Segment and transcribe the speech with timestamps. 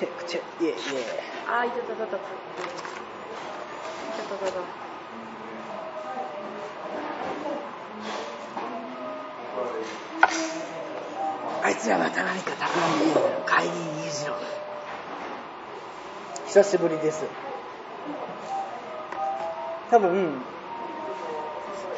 [0.00, 0.80] チェックチェックイエイイエイ
[1.46, 2.16] あーいたたたた。
[2.16, 2.20] たい
[4.16, 4.60] たたたた。
[11.62, 13.76] あいつらまた何か企んでいる会議に
[14.08, 14.36] 入ろ
[16.46, 17.26] 久しぶりです。
[19.90, 20.40] 多分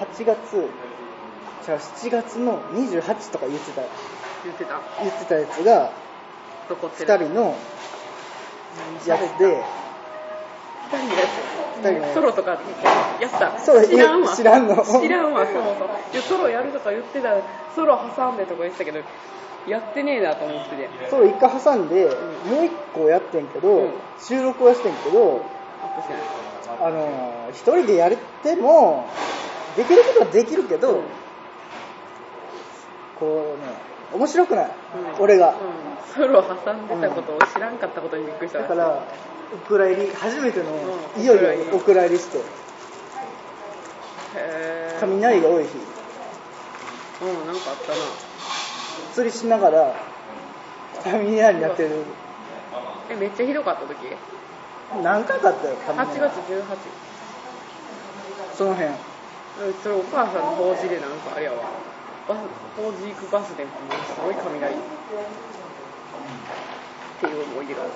[0.01, 0.69] 8月
[1.65, 3.83] じゃあ7月の28とか言ってた。
[4.43, 4.81] 言ってた。
[5.01, 5.93] 言ってたやつが
[6.69, 7.27] 2残ってる。
[7.27, 7.57] 人の
[9.07, 9.65] やつで
[10.93, 12.15] 二人のやつ二人の。
[12.15, 13.59] ソロとかやった。
[13.59, 14.37] そう知らんわ。
[14.37, 14.77] 知らんの。
[14.77, 15.99] 知らんわそもそも
[16.29, 17.37] ソロやるとか言ってた。
[17.75, 19.01] ソロ挟んでとか言ってたけど
[19.67, 20.89] やってねえなと思ってて。
[21.11, 22.09] それ1回挟んで、ん。
[22.51, 23.93] もう1個やってんけど、うん。
[24.21, 25.45] 収録はしてんけど
[26.81, 28.13] あの一人でやっ
[28.43, 29.07] ても
[29.77, 31.03] できることはできるけど、うん。
[33.19, 34.67] こうね面白くない、
[35.17, 35.23] うん。
[35.23, 35.55] 俺が、うん。
[36.15, 39.03] ソロ挟んでたことを知らんかったことにびっくりしただから
[39.55, 40.67] お蔵入り初めての、
[41.17, 41.23] うん。
[41.23, 42.19] いよいよお蔵入り。
[42.19, 42.41] して。
[45.01, 45.71] 雷が多い日。
[47.23, 47.97] うんなんかあったな。
[49.15, 49.95] 釣りしながら
[51.05, 52.05] 雷になってる。
[53.11, 53.97] えめっちゃひどかった時？
[55.03, 56.65] 何回かあったよ8雷月18
[58.57, 58.89] その辺。
[58.89, 58.95] うん
[59.83, 61.59] それお母さんの法事でなんかあれやわ
[62.29, 62.39] バス
[62.77, 64.79] 法事行くバスでものすごい雷っ
[67.21, 67.91] ていう思い出がある。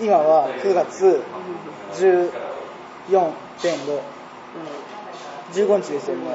[0.00, 1.22] 今は9月
[1.94, 2.32] 14.5
[3.94, 4.00] う
[5.52, 6.34] 15日ですよもう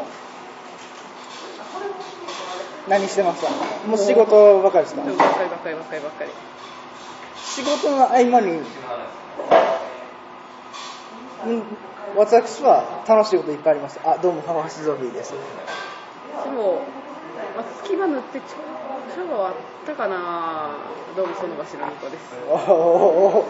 [2.90, 3.50] 何してました
[3.88, 5.02] もう仕事ばかりですか？
[5.04, 6.30] んばっかりばっかりばっかりばっかり
[7.44, 8.52] 仕事の合間に、
[11.46, 11.64] うん、
[12.16, 15.34] 私は楽しいこといっぱいありますあどうも浜橋ゾフィーです。
[15.34, 15.38] で
[16.52, 16.82] も、
[17.56, 18.46] まあ、隙間塗ってちょ
[19.14, 19.54] ちょうどあっ
[19.86, 20.70] たかな。
[21.16, 22.36] どうもその場所の子です。
[22.48, 23.46] おお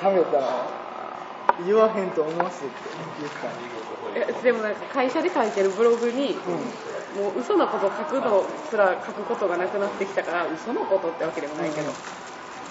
[0.00, 0.46] ためたな
[1.66, 2.74] 言わへんと思わせって
[4.14, 4.38] 言った。
[4.38, 6.38] えでもなんか会社で書いてるブログに、
[7.14, 7.22] うん。
[7.22, 11.94] もう嘘のこと書くのすら書くことがなくなってきたから嘘のことってわけでもないけど、うん。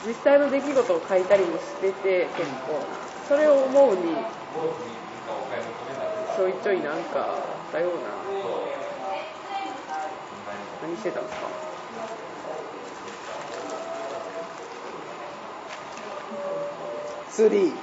[0.07, 2.81] 実際の出来事を書いたりもしてて結構
[3.29, 4.01] それを思うに
[6.35, 7.37] ちょいちょいなんかあ
[7.69, 7.99] ったような。
[10.81, 11.47] 何してたんですか？
[17.29, 17.73] 釣りうん。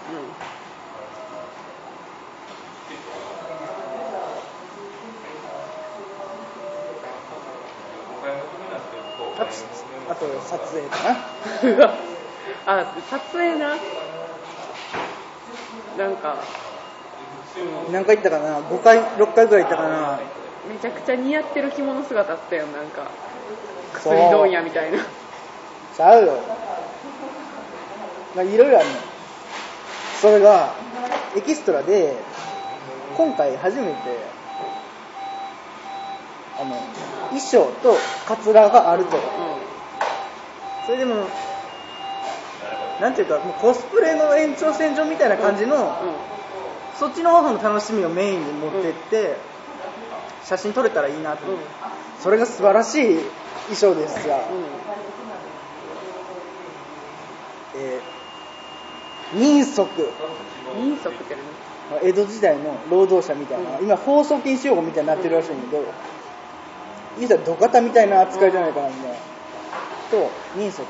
[9.38, 9.46] あと
[10.10, 11.04] あと撮影か
[11.84, 11.94] な。
[12.82, 13.76] あ撮影な
[15.98, 16.36] なんか、
[17.88, 20.20] うん何回行ったかな？5回6回ぐらい行ったかな？
[20.68, 23.10] めちゃくちゃ似合ってる着物姿あったよなんか。
[23.94, 24.98] 薬問屋みたいな。
[25.96, 26.26] ちゃう。
[26.26, 26.38] よ
[28.34, 28.94] まあいろいろあるの。
[30.20, 30.74] それが
[31.36, 32.14] エキストラで
[33.16, 33.92] 今回初めて
[36.60, 36.76] あの
[37.28, 37.96] 衣装と
[38.26, 39.16] カツラがあると。
[39.16, 39.20] う
[40.84, 41.26] それでも
[43.00, 45.86] なんていうかもうコスプレの延長線上みたいな感じの、んうん。
[46.98, 49.36] そっちの方の楽しみをメインに持ってって、
[50.44, 51.66] 写真撮れたらいいなと思って、
[52.20, 53.18] それが素晴らしい
[53.68, 54.38] 衣装ですが、
[57.76, 60.02] えー民族。
[60.02, 60.08] うん
[60.88, 61.36] 民族って
[61.90, 62.08] 何？
[62.08, 63.84] 江戸時代の労働者みたいな、うん。
[63.84, 65.84] 今放送禁止用語みたいになってるらしいんだけど、
[67.18, 69.16] 言うたら土方みたいな扱いじゃないかなみたいな、
[70.10, 70.82] と民族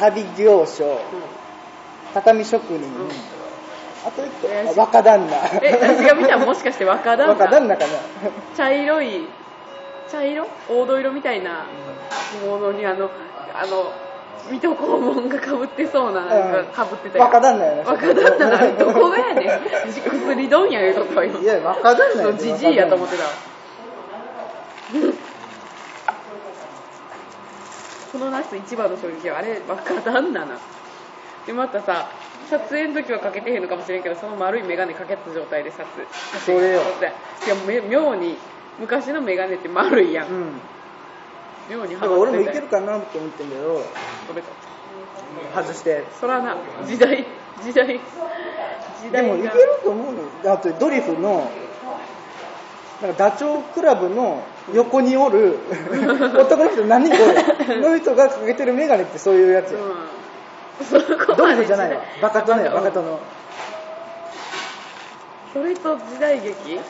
[0.00, 1.00] 旅行商。
[2.14, 3.08] 畳職人、ん
[4.06, 4.30] あと一
[4.74, 4.80] 個。
[4.80, 5.36] 若旦那。
[5.62, 7.34] え私が見たらもしかして若旦那？
[7.34, 7.92] 若旦那かな。
[8.56, 9.26] 茶色い
[10.10, 10.46] 茶色？
[10.68, 11.66] 黄土色みたいな
[12.46, 13.10] ものにあの
[13.54, 13.92] あの
[14.50, 17.24] 水戸黄門がかぶってそうななんかかぶってたよ。
[17.24, 19.48] 若旦那やな若旦那などこがやねん。
[19.92, 22.38] 薬問屋いうとこよいや若旦那やで。
[22.38, 23.24] じじいやと思ってた
[28.12, 30.58] この夏一番の衝撃はあれ若旦那な
[31.46, 32.10] でまたさ
[32.50, 36.06] 撮影の時はかけてへんのかもしれんけどその丸い眼鏡かけた状態で撮影。
[36.44, 36.80] それよ。
[36.80, 38.36] いやめ妙に
[38.78, 40.52] 昔の眼鏡って丸いやん、うん。
[41.70, 43.84] 妙にだから俺もいけるるかなって思ってんけど
[45.54, 46.04] 外して。
[46.20, 46.56] そらな
[46.86, 47.26] 時代
[47.62, 48.00] 時代
[49.00, 49.34] 時で代が。
[49.34, 49.52] もいける
[49.84, 50.54] と思うのよ。
[50.54, 51.50] あとドリフの
[53.02, 54.42] なんかダチョウ倶楽部の
[54.72, 55.58] 横におる
[56.38, 61.36] 男の人何人かおるの人がかけてる眼鏡ってそういうやつようん。
[61.36, 62.02] ドリフじゃないわ。
[62.20, 63.18] バカ殿よバカと殿。
[65.52, 66.74] それと時代劇？
[66.74, 66.80] うん。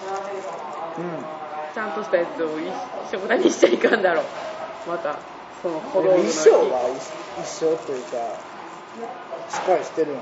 [1.75, 4.25] ちゃんとしたやつを一緒くたにしちゃいかんだろう。
[4.89, 5.17] また
[5.63, 6.89] その小道具の衣装は
[7.43, 8.17] 一緒というか
[9.51, 10.21] しっかりしてるんや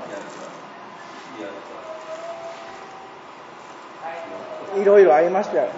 [4.81, 5.69] いろいろありましたよ。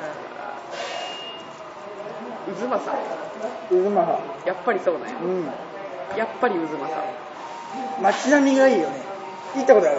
[2.60, 2.92] 渦政。
[3.69, 4.19] 渦政。
[4.46, 5.46] やっぱりそうなんやうん。
[6.18, 7.30] やっぱり渦政。
[8.01, 8.96] 街並みがいいよね。
[9.56, 9.98] 行ったことある。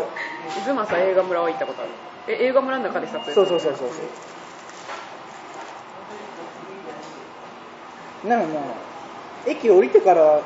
[0.67, 1.91] 渦政映画村は行ったことある。
[2.29, 3.94] え映画村の中で撮影そうそうそうそうそ
[8.25, 8.29] う。
[8.29, 8.61] なのな
[9.46, 10.43] 駅降りてから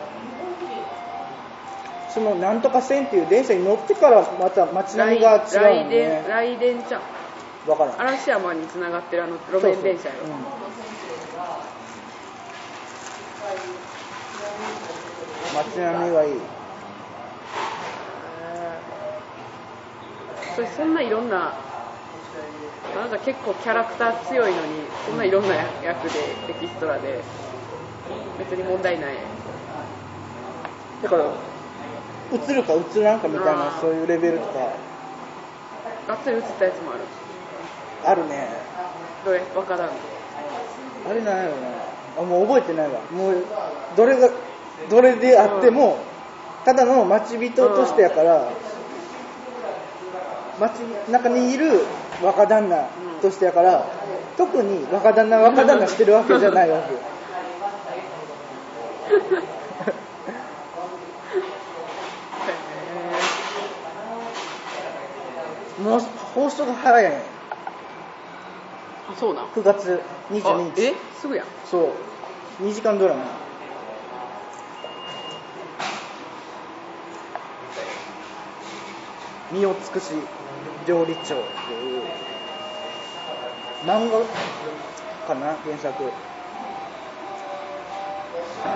[2.10, 5.88] そのなんとか線っていう電車に乗ってからまた街並みが違うの来ね。
[5.90, 7.02] 電来電ちゃん
[7.66, 8.00] 分からん。
[8.00, 10.14] 嵐山につながってるあの路面電車よ。
[10.20, 10.36] そうそう。
[10.36, 10.44] うん。
[15.54, 16.32] 街並みがいい。
[20.54, 21.52] それそんないろんな
[22.96, 27.24] あなた結構キャラクター強いのにそんないろんな役でエキストラで
[28.38, 29.14] 別に問題ない。
[31.02, 31.24] だから
[32.32, 34.70] 映るか映らんかみたいなそういうレベルとか。
[36.06, 37.00] がっつり映ったやつもある
[38.04, 38.48] あるね。
[39.24, 39.40] どれ？
[39.54, 39.88] 若旦
[41.08, 41.56] あれなんやろな
[42.18, 43.00] あもう覚えてないわ。
[43.10, 43.44] もう
[43.96, 44.30] どれが
[44.88, 45.98] どれであっても、
[46.64, 48.50] ただの待ち人としてやから、
[50.58, 50.78] 街
[51.10, 51.84] 中にいる
[52.22, 52.88] 若旦那
[53.20, 53.86] としてやから、
[54.36, 57.00] 特に若旦那若旦那してるわけじゃないわけよ。
[65.82, 66.00] もう
[66.34, 67.33] 放送が早いね
[69.06, 70.82] あそうなん？9月あ22日。
[70.82, 70.94] え？
[71.20, 71.46] すぐやん。
[71.70, 71.92] そ
[72.60, 72.62] う。
[72.62, 73.24] 2時間ドラマ。
[79.52, 80.14] 身を尽くし
[80.86, 81.34] 料理長。
[81.34, 82.02] っていう
[83.84, 84.20] 漫画
[85.28, 85.56] かな？
[85.64, 86.02] 原作。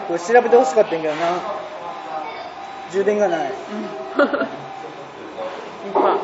[0.07, 1.43] これ調べてほしかったんやけどな。
[2.93, 3.51] 充電がない。
[3.51, 3.55] いっ
[5.93, 6.19] ぱ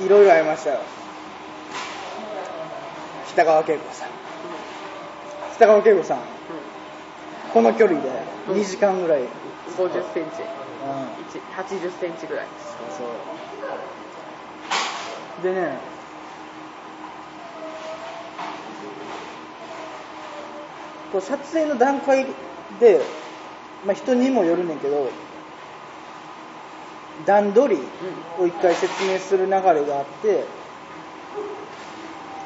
[0.00, 0.80] いいろいろありましたよ
[3.32, 4.08] 北川景子さん。
[5.54, 6.18] 北川景子さん。
[7.54, 8.08] この距離で
[8.48, 10.36] 2時間ぐらい、うん、50センチ。
[10.36, 10.46] そう
[11.56, 12.46] 1 80センチぐらい。
[12.96, 13.04] そ
[15.42, 15.78] うでね。
[21.12, 22.26] こう撮影の段階
[22.78, 23.00] で、
[23.84, 25.10] まあ、人にもよるねんけど
[27.26, 27.82] 段取り
[28.38, 29.74] を一回説明する流れがあっ
[30.22, 30.44] て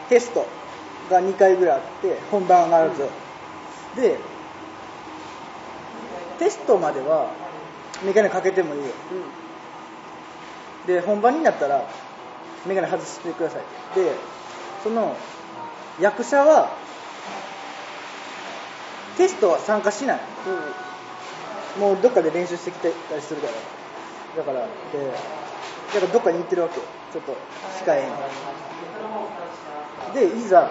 [0.08, 0.46] テスト
[1.10, 3.08] が2回ぐらいあって本番上がると、
[4.00, 4.18] で
[6.38, 7.30] テストまでは
[8.04, 8.86] メガネかけてもいいよ。
[9.12, 9.44] うん
[10.86, 11.82] で本番になったら
[12.66, 13.62] メガネ外してください。
[13.94, 14.12] で
[14.82, 15.16] その
[15.98, 16.76] 役者は
[19.16, 20.20] テストは参加しない。
[21.80, 23.52] もうどっかで練習してきてたりするから。
[24.44, 24.68] だからで
[25.94, 26.82] だからどっかに行ってるわけよ。
[27.12, 27.32] ちょっと
[27.86, 28.10] 控えに
[30.14, 30.70] でいざ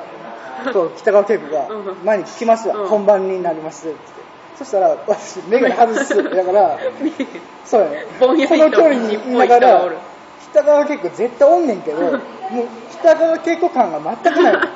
[0.71, 2.05] そう北川景子がうん。
[2.05, 2.87] 前に来ますわ、うん。
[2.87, 3.89] 本番になります。
[3.89, 3.97] って
[4.57, 6.15] そしたら私メガネ外す。
[6.23, 6.77] だから
[7.65, 8.05] そうやね。
[8.19, 9.81] この距離にいながら
[10.51, 12.21] 北川景子絶対おんねんけど もう
[12.91, 14.53] 北川景子感が全くない。
[14.53, 14.67] うわ。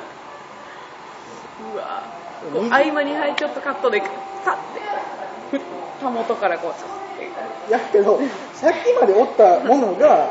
[2.52, 4.02] こう合間にはいちょっとカットで
[4.44, 5.60] さってふ
[6.00, 7.72] たもとからこうさって。
[7.72, 8.20] やけど
[8.54, 10.26] さっきまでおったものが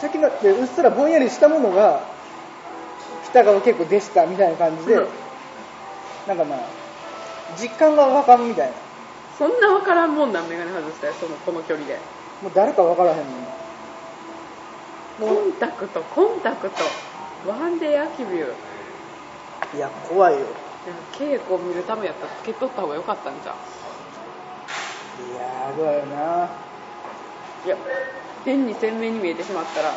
[0.00, 2.00] さっきまでうっすらぼんやりしたものが
[3.34, 5.08] 北川景子でしたみたいな感じで、うん。
[6.28, 6.56] なんかな
[7.60, 8.74] 実感がわかんみたいな。
[9.36, 11.98] そんなわからんもんなんメガネ外したらそのこの距離で。
[12.42, 13.28] もう誰かわからへんのに
[15.18, 16.76] コンタクトコンタクト。
[17.50, 19.76] ワンデーアキビュー。
[19.76, 20.46] いや怖いよ。
[21.18, 23.56] 稽古見るためやったらつけとった方が良かったんじゃん
[25.34, 26.48] いやーどうやろな。
[27.66, 27.76] いや
[28.44, 29.90] 変に鮮明に見えてしまったら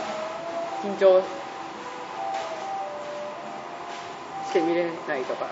[0.83, 1.21] 緊張
[4.47, 5.47] して見れないとか。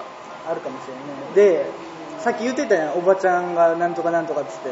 [0.47, 1.65] あるかもしれんねで
[2.19, 4.69] さっき言ってたやんおばちゃんがなんとかなんとかっつって。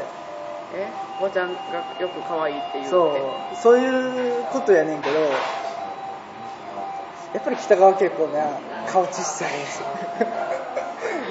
[0.75, 0.88] え？
[1.20, 1.60] おばちゃんが
[2.00, 2.92] よく可愛いって言うって。
[2.92, 3.18] そ
[3.53, 3.56] う。
[3.56, 5.20] そういうことやねんけど
[7.34, 9.50] やっぱり北川景子な顔小さい。
[9.50, 9.82] し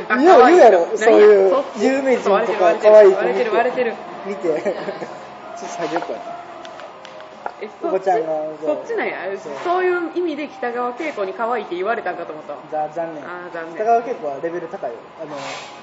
[0.09, 3.95] あ言うやろ何そういう有名人とか可愛い子割れてる割れてる。
[4.27, 4.49] 見て。
[5.57, 6.42] ちょっと下げようかな
[7.63, 8.27] えおばちゃんが
[8.59, 9.19] そっちなんや？
[9.63, 9.85] そう。
[9.85, 12.57] いう意味で北川景子に可愛いって言われたんかと思った
[12.89, 13.25] 残念。
[13.25, 13.75] あー残念。
[13.77, 14.91] 北川景子はレベル高い。
[14.91, 15.37] よあの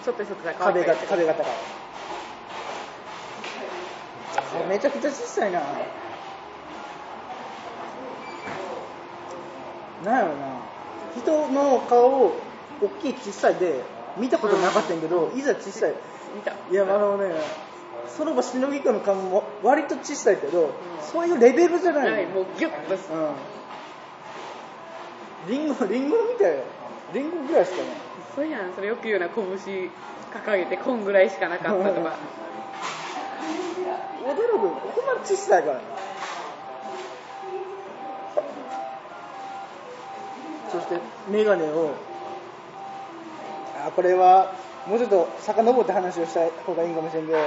[0.04, 1.46] ちょっと一つだ可愛壁いが壁が高い。
[4.68, 5.62] めちゃくちゃ小さいな。
[10.04, 10.60] なんやろな。
[11.18, 12.36] 人の顔を
[12.82, 13.82] 大きい小さいで
[14.18, 15.94] 見たことなかったんやけど、いざ小さい。
[16.36, 16.52] 見た。
[16.72, 17.34] いやあのね
[18.18, 23.32] その場しのぎくんの顔も割と小さいけど、そういうレベルじゃないの、はいもうギュッとしてうん。
[25.48, 26.58] リンゴリンゴみたい。
[26.58, 26.64] よ
[27.14, 27.86] リンゴぐらいしかない。
[28.36, 32.16] そうやんそれよく言うな拳掲げてこんぐらいしかなかったとか。
[34.26, 34.60] 驚く。
[34.60, 35.76] ここまで小さいから。
[35.76, 35.82] ね
[40.72, 41.00] そして
[41.30, 41.96] メガネを
[43.86, 44.54] あこれは
[44.88, 47.38] もうちょっと遡って話をした方がいいかもしれんけど、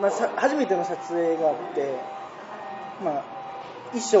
[0.00, 1.94] まあ、さ初めての撮影があって、
[3.04, 3.24] まあ、
[3.92, 4.20] 衣装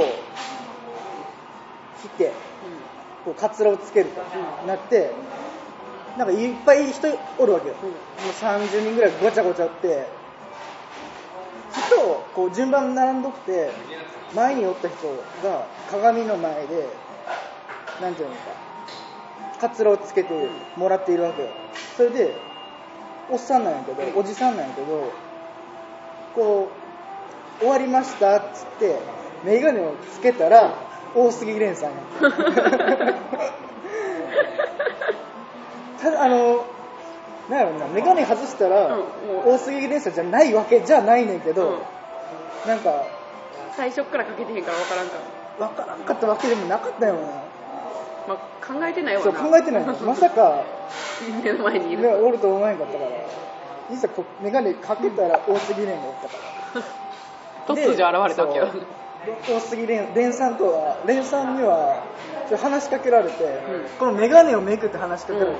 [2.02, 2.32] 着て
[3.24, 4.20] こうカツラをつけると
[4.66, 5.10] なって
[6.16, 7.08] なんかいっぱい人
[7.38, 7.90] おるわけよ、うん。
[7.90, 10.06] もう30人ぐらいごちゃごちゃって
[11.72, 13.70] 人をこう順番に並んどくて
[14.34, 15.08] 前におった人
[15.42, 16.88] が鏡の前で
[18.00, 18.69] なんていうのか
[19.60, 21.48] カツラをつけてもらっているわけよ。
[21.96, 22.34] それで
[23.30, 25.12] おっさんなんやけどおじさんなんやけど
[26.34, 26.70] こ
[27.60, 28.98] う終わりましたっつって
[29.44, 30.74] 眼鏡をつけたら
[31.14, 31.96] 大杉蓮さんや
[36.00, 36.10] た。
[36.10, 36.64] だあの
[37.50, 39.04] なんやろな眼鏡外したらうん
[39.52, 41.78] 大杉蓮さんじゃないわけじゃないねんけど、うん。
[42.68, 43.04] なんか
[43.76, 45.16] 最初っからかけてへんから分からんか
[45.58, 47.20] 分からんかったわけでもなかったよな。
[47.20, 47.49] まあ、
[48.72, 49.24] 考えてないわな。
[49.24, 49.86] そう考えてない。
[49.86, 50.64] のまさか。
[51.42, 53.10] 目の前にいるねおると思わへんかったから。
[53.94, 56.36] いざこう眼鏡かけたら大杉蓮がおったか
[56.76, 57.74] ら。
[57.74, 58.68] 突如現れたわけよ。
[59.48, 62.04] 大杉蓮蓮さんとは蓮さんには
[62.56, 63.48] 話しかけられて、ん。
[63.98, 65.58] この眼鏡をめくって話しかけられて、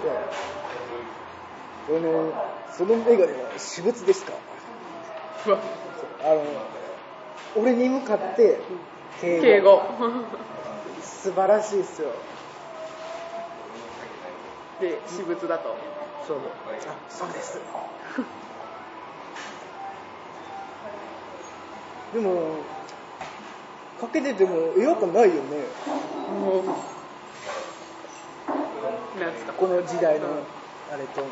[1.89, 2.33] あの
[2.73, 4.33] その眼鏡は私物ですか？
[6.23, 6.43] あの
[7.57, 8.61] 俺に向かって
[9.21, 9.43] 敬語。
[9.43, 9.83] 敬語。
[11.03, 12.09] 素晴らしいっすよ
[14.81, 15.77] で私物だと。
[16.27, 16.41] そうあ
[17.09, 17.61] そうです。
[22.15, 22.65] でも
[24.01, 25.41] かけてても違和感ないよね。
[26.41, 26.65] もう
[29.21, 29.53] なんつか。
[29.53, 30.33] この時代のうん
[30.93, 31.23] あれと。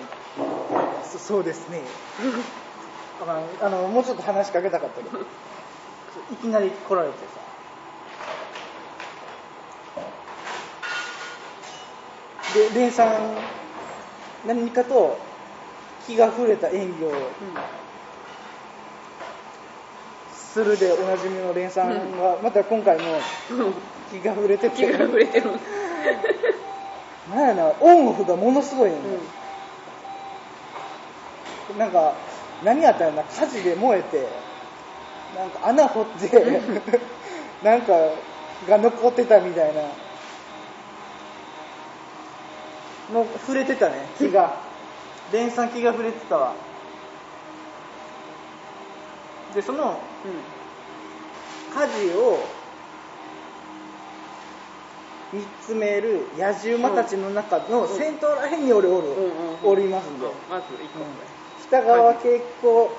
[1.04, 1.80] そそうですね。
[3.20, 5.18] あのあのもうちょっと話しかけたかったけど。
[6.30, 7.40] いきなり来られてさ
[12.54, 13.36] で蓮さん
[14.46, 15.18] 何かと
[16.06, 17.30] 気が触れた演技を
[20.32, 23.74] するでおなじみの蓮さんがまた今回もうん。
[24.10, 25.50] 気が触れてて気が触れてる。
[27.30, 28.96] なんやなオンオフがものすごいね、
[31.76, 31.86] な。
[31.86, 31.90] ん。
[31.92, 32.14] か
[32.64, 34.26] 何やったらな火事で燃えて
[35.36, 36.62] なんか穴掘って
[37.62, 37.92] なんか
[38.66, 39.82] が残ってたみたいな
[43.12, 44.68] の触れてたね気が。
[45.32, 46.54] 連さん気が触れてたわ。
[49.54, 50.00] でその
[51.74, 52.38] 火事を
[55.32, 59.70] 見つめる野獣馬たちの中の先頭らへんに俺おる、うんうんうん。
[59.70, 61.04] おりますんで、まず1個。
[61.66, 62.90] 北川景子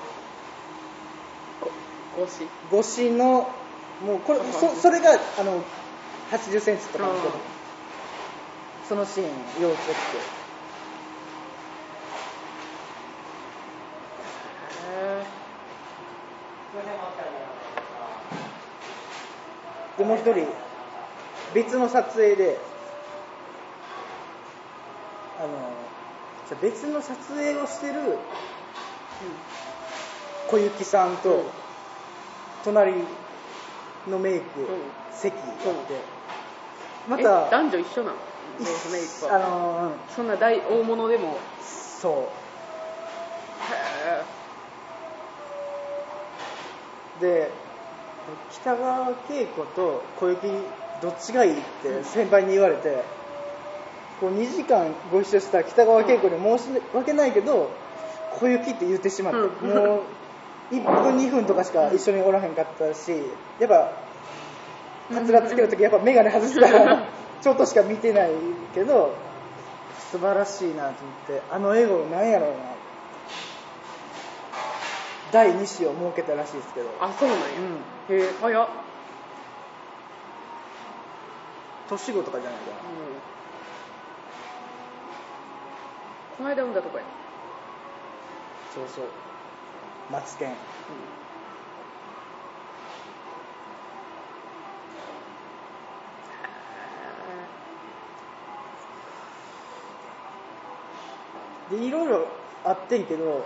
[2.72, 3.10] 越し。
[3.10, 3.50] の
[4.06, 5.62] もうこれそそれがあの
[6.30, 7.26] 8 0センチとかの人。
[7.26, 7.59] うん
[8.90, 9.26] そのシーン
[9.62, 9.92] 要チェック
[14.74, 15.24] へ
[19.96, 20.44] でもう一人
[21.54, 22.58] 別の撮影で
[25.38, 28.18] あの別の撮影をしてる
[30.48, 31.44] 小雪さんと、うん。
[32.64, 32.94] 隣
[34.08, 34.66] のメイク、うん。
[35.12, 35.94] 席があって、
[37.08, 38.29] まえた男女一緒なの？
[38.58, 41.36] いベースメイクあはのうんそんな大大物でも。
[41.62, 42.12] そう。
[43.72, 44.22] へ
[47.20, 47.50] で
[48.50, 50.46] 北川景子と小雪
[51.02, 53.02] どっちがいいって先輩に言われて、
[54.20, 57.70] こう2時間ご一緒した北川景子に申し訳ないけど
[58.38, 59.74] 小雪って言ってしまって、うん。
[59.74, 60.02] もう
[60.74, 63.10] 1分2分とかしか一緒におらへんかったし
[63.58, 63.90] やっぱ
[65.12, 67.08] カツラつけるときやっぱ眼鏡外したら
[67.42, 68.30] ちょっとしか見てない
[68.74, 69.14] けど
[70.10, 70.92] 素晴らしいなと思っ
[71.26, 72.70] てあの笑顔なんやろうな。
[75.32, 76.88] 第2子を設けたらしいですけど。
[77.00, 77.44] あそうなんや、
[78.08, 78.16] うん。
[78.16, 78.68] へえ早っ、
[81.88, 82.76] 年子とかじゃないかな。
[86.36, 87.04] この間産んだとこや、
[88.74, 89.04] そうそう。
[90.10, 90.56] マツケン
[101.70, 102.26] でいろいろ
[102.64, 103.44] あってんけど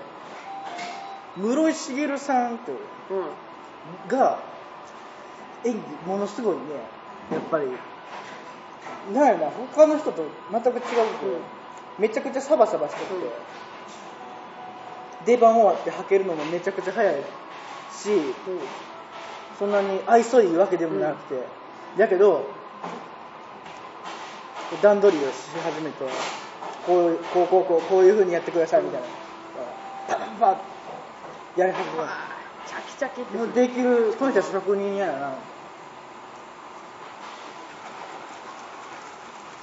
[1.37, 2.73] 室井茂さんと
[3.11, 3.14] う
[4.07, 4.09] ん。
[4.09, 4.38] が
[5.64, 6.62] 演技ものすごいね
[7.33, 7.66] やっぱり。
[9.12, 11.04] なんやろな他の人と全く違うけど、
[11.99, 13.21] めちゃくちゃサバサバしてて、うん
[15.26, 17.14] 出番終わって履けるのもめちゃくちゃ早い
[17.90, 18.35] しうん。
[19.59, 21.40] そんなに愛想いいわけでもなくて、
[21.99, 22.45] だけど
[24.83, 26.04] 段取りをし始めて
[26.87, 29.07] こういうこうこうこうこういう風にやってくださいみたいな。
[30.07, 30.59] パンパン
[31.57, 32.09] やり始める
[32.67, 35.35] チャキチャキってもうできるこの人は職人やな。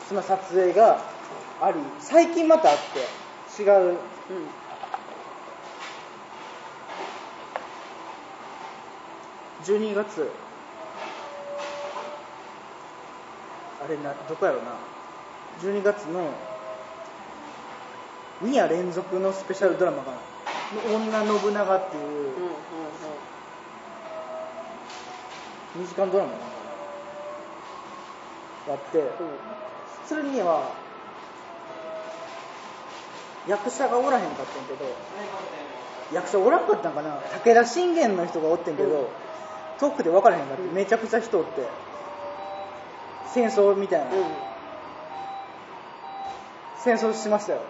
[0.08, 1.00] その撮影が
[1.62, 2.78] あり最近またあっ
[3.56, 3.90] て違う。
[3.90, 3.98] うん。
[9.63, 10.32] 12月。
[13.84, 14.72] あれなどこやろな。
[15.62, 16.30] 12月の
[18.43, 20.17] 2夜連続のスペシャルドラマかな
[20.93, 22.03] 「女信長」っていう。
[22.03, 22.51] うんうん
[25.77, 26.31] 2時間ドラマ
[28.67, 29.00] があって。
[29.00, 29.07] うん。
[30.05, 30.74] それには
[33.48, 34.86] 役者がおらへんかったんけど。
[36.13, 37.21] 役者おらんかったんかな。
[37.45, 39.07] 武田信玄の人がおってんけど、うん。
[39.79, 40.63] 遠くで分からへんかって。
[40.74, 41.65] めちゃくちゃ人おって。
[43.33, 44.07] 戦争みたいな、
[46.83, 47.62] 戦争しましたよ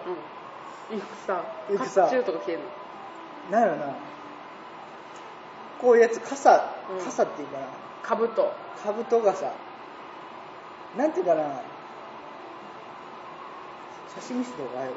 [0.92, 0.96] う。
[0.96, 1.36] ん戦
[1.78, 2.62] 戦甲冑とか着てんの？
[3.50, 3.94] なんやろな。
[5.80, 7.04] こういうやつ傘うん。
[7.04, 7.66] 傘っていうかな。
[8.02, 8.52] 兜。
[8.82, 9.52] かぶと傘。
[10.96, 11.42] なんていうかな。
[14.14, 14.96] 写真見せた方がいいか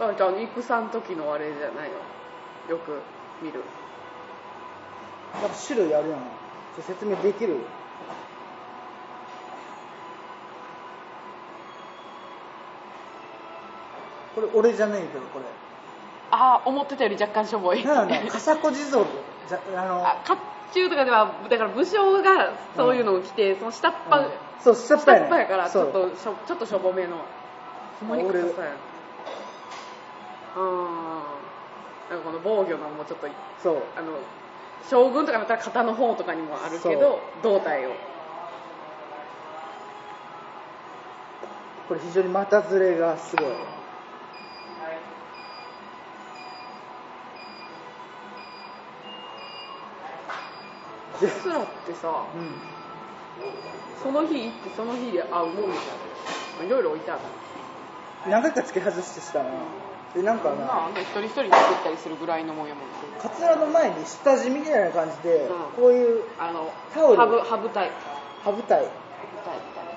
[0.00, 1.90] だからじゃあ戦の時のあれじゃない
[2.68, 2.74] の？
[2.74, 3.00] よく
[3.40, 3.62] 見る。
[5.34, 6.20] ななんか種類あるやん。
[6.82, 7.56] 説明できる？
[14.36, 15.46] これ俺じゃねえけどこれ。
[16.30, 17.82] ああ思ってたより若干しょぼい。
[17.82, 19.04] なんやろな笠子地蔵。
[19.48, 20.36] じゃあのあ甲
[20.74, 24.30] 冑とかではだから武将がそういうのを着て、その下っ端、うん。
[24.60, 27.16] そう下っ下端やからちょっとしょちょっとしょぼめの。
[28.00, 28.62] ほんまに俺硬さ。
[28.62, 28.72] や
[30.58, 30.64] うん
[32.10, 33.26] なんかこの防御のもうちょっと
[33.62, 33.82] そう。
[33.96, 34.18] あの
[34.90, 37.92] 将軍とかだったら肩の方とかにもあるけど胴体を。
[41.88, 43.46] これ非常に股ずれがすごい
[51.20, 52.54] でスラってさうん。
[54.02, 57.20] その日行ってその日で会うもんじゃんいろいろ置いてある。
[58.30, 59.50] 何回か付け外してしたな。
[60.14, 62.84] でなんかなまああんな一人一人で作ったりするぐらいのもんやもん
[63.20, 65.72] カツラの前に下地みたいな感じで、うん。
[65.76, 67.16] こういうあのタオル。
[67.16, 67.90] ハブハブタイ。
[68.42, 68.84] ハブタイ。
[68.84, 68.90] ハ
[69.34, 69.90] ブタイみたいな。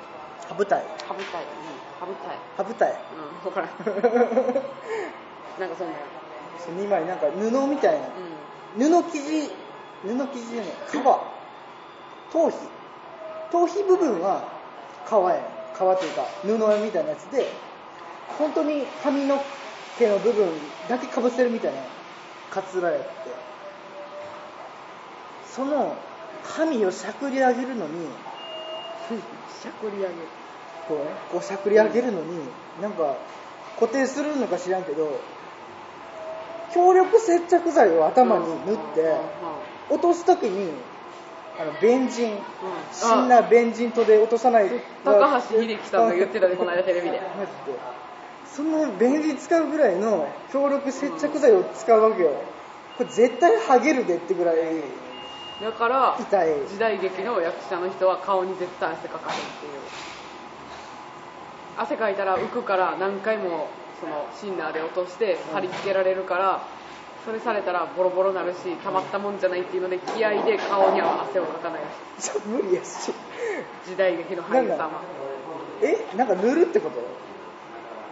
[0.48, 0.84] ハブタイ。
[1.08, 1.44] ハブタイ。
[1.44, 1.80] うん。
[2.00, 2.38] ハブタイ。
[2.58, 2.96] ハブタイ。
[3.14, 3.44] うん。
[3.44, 3.70] 分からん。
[5.60, 5.94] なんかそんな
[6.58, 8.08] そう2枚なんか布みたいな。
[8.08, 8.12] う
[8.78, 9.52] 布生地
[10.04, 11.04] 布生地じゃない革
[12.32, 12.54] 頭皮。
[13.52, 14.44] 頭皮部分は
[15.06, 15.38] 革や。
[15.38, 16.48] ねん革というか布
[16.84, 17.46] みたいなやつで
[18.38, 19.42] 本当に髪の
[19.98, 20.50] 毛の部分
[20.90, 21.80] だけかぶせるみたいな
[22.50, 23.08] カツラやって
[25.56, 25.96] その
[26.44, 28.08] 髪をしゃくり上げるのにん
[29.62, 30.14] しゃくり上げる。
[30.88, 32.40] こうねこうしゃくり上げるのに
[32.82, 33.16] なんか
[33.80, 35.22] 固定するのか知らんけど
[36.74, 39.16] 強力接着剤を頭に塗って、
[39.90, 40.72] 落とす時に
[41.60, 42.40] あのベンジンうん。
[42.92, 44.70] 死んだベンジンとで落とさない。
[45.04, 47.20] 高橋英樹さんが言ってたでこの間テレビで。
[47.20, 47.78] マジで。
[48.46, 48.64] そ
[49.12, 52.32] ンジン使うぐらいの強力接着剤を使うわけよ。
[52.98, 54.56] これ絶対ハゲるでってぐらい。
[55.62, 56.68] だから痛い。
[56.68, 59.72] 時代劇の役者の人は顔に絶対汗かかへんっていう。
[61.78, 63.68] 汗かいたら浮くから何回も
[64.00, 66.62] そのシンナーで落として貼り付けられるから
[67.26, 71.88] それされたらボロボロなるしたまったもんじゃないっていうので気合で顔には汗をかかないら
[72.24, 73.10] し無理やし。
[73.12, 73.14] い
[73.88, 75.02] 時代劇の俳優さんは
[75.82, 76.06] え？
[76.16, 77.02] なんか塗るってこと？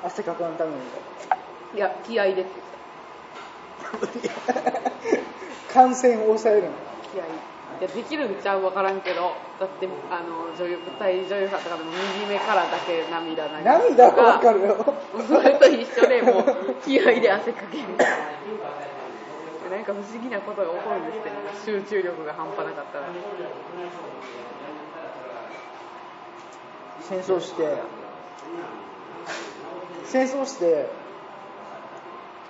[0.07, 0.77] 汗かかんために。
[1.75, 2.43] いや気合でって
[5.73, 6.69] 感染を抑えるの。
[7.13, 7.23] 気合
[7.79, 14.95] いやできるんちゃう分からんけどだってあの女優舞台女優さんとかでも右目からだけ涙流すと涙はわかるよ。
[15.27, 16.45] それと一緒でもう
[16.83, 17.83] 気合で汗かける。
[19.69, 21.23] なんか不思議なことが起こるんです
[21.65, 23.07] けど集中力が半端なかったら。
[27.01, 27.77] 戦争して
[30.05, 30.89] 戦争して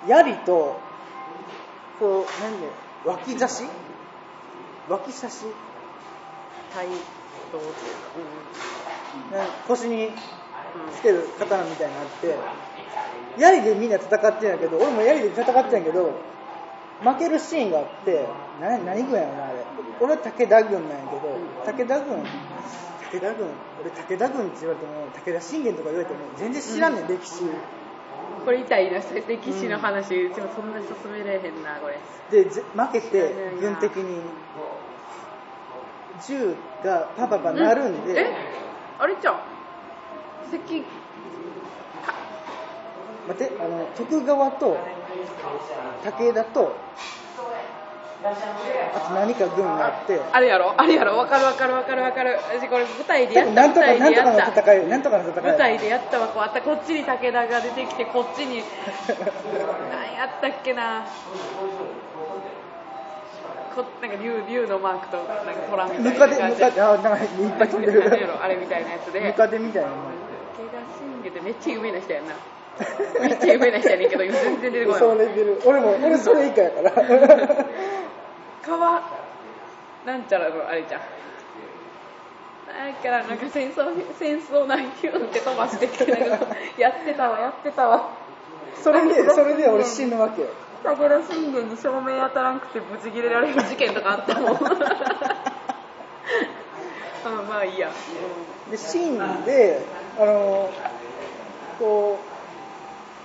[0.06, 0.80] 槍と
[2.00, 2.68] こう何で
[3.04, 3.64] 脇差し
[4.88, 5.44] 脇差し
[6.74, 9.46] 対動っていうかなん。
[9.46, 10.10] か腰に
[10.94, 12.34] つける刀みたいなのあって
[13.38, 16.12] 槍でみんな戦ってんやけど俺も槍で戦ってんやけど
[17.02, 18.26] 負けるシーンがあって
[18.60, 19.64] な何軍やろなあれ。
[20.00, 22.22] 俺は武田軍なんやけど武田軍
[23.10, 23.48] 武田軍
[23.80, 27.42] 俺武田軍って言われても武田信玄とか言われても全然知らんねん、歴史。
[28.44, 31.98] これ痛いな歴史の話、うちもそんなに進めれへんなこれ。
[32.30, 34.20] でぜ負けて軍的に
[36.26, 36.54] 銃
[36.84, 38.26] がパパパ鳴るんで、え？
[38.98, 39.40] あれじゃん
[40.50, 40.84] 関
[43.28, 44.78] 待ってあの徳川と
[46.04, 46.74] 武田と
[48.24, 50.20] あと何か軍があって。
[50.32, 50.74] あれやろ？
[50.76, 51.16] あれやろ？
[51.16, 52.36] わかるわかるわかるわかる。
[52.50, 55.42] 私これ舞台でやったなんとか舞なんとかの戦いなんとかの戦い。
[55.44, 56.26] 舞台でやったわ。
[56.28, 58.64] こうあったこっちに武田が出てきてこっちに。
[59.92, 61.06] 何やったっけな
[63.74, 67.28] こなんか竜竜のマークとなんか虎みたいなデムカデあなんかいっ
[67.58, 68.42] ぱい飛んでる。
[68.42, 69.20] あれみたいなやつで。
[69.20, 69.88] ムカデみたいな。
[69.88, 69.98] もん
[70.58, 72.34] 武田信玄ってめっちゃ有名な人やんな
[73.20, 75.00] めっちゃ有名な人やねんけど今全然出てこない。
[75.00, 76.92] そのレベル俺も 俺それ以下やから。
[78.62, 79.02] 川
[80.06, 81.00] なんちゃらのあれじゃん。
[81.00, 81.04] だ
[83.02, 88.10] からなんか戦争戦争なんヒューって飛ばしてきてなんかやってたわやってたわ。
[88.82, 90.48] それでそれで俺死ぬわけよ
[90.94, 93.62] 武田信玄に照明当たらんくてブチ切れられる。
[93.62, 94.56] 事件とかあったもん。
[97.24, 97.90] あまあいいや、
[98.70, 99.82] でシーンで
[100.18, 100.70] あの
[101.78, 102.18] こ